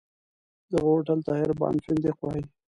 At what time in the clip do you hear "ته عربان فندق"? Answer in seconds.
1.25-2.17